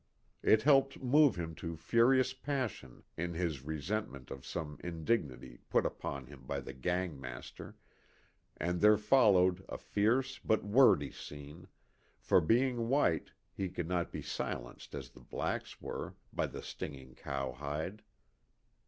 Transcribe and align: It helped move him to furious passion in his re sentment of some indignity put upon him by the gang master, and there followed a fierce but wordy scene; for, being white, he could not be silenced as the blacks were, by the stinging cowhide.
It 0.41 0.63
helped 0.63 0.99
move 1.03 1.35
him 1.35 1.53
to 1.61 1.75
furious 1.77 2.33
passion 2.33 3.03
in 3.17 3.35
his 3.35 3.63
re 3.63 3.77
sentment 3.79 4.31
of 4.31 4.47
some 4.47 4.79
indignity 4.83 5.59
put 5.69 5.85
upon 5.85 6.25
him 6.25 6.43
by 6.47 6.59
the 6.59 6.73
gang 6.73 7.19
master, 7.21 7.75
and 8.57 8.81
there 8.81 8.97
followed 8.97 9.63
a 9.69 9.77
fierce 9.77 10.39
but 10.39 10.63
wordy 10.63 11.11
scene; 11.11 11.67
for, 12.17 12.41
being 12.41 12.87
white, 12.87 13.33
he 13.53 13.69
could 13.69 13.87
not 13.87 14.11
be 14.11 14.23
silenced 14.23 14.95
as 14.95 15.11
the 15.11 15.21
blacks 15.21 15.79
were, 15.79 16.15
by 16.33 16.47
the 16.47 16.63
stinging 16.63 17.13
cowhide. 17.13 18.01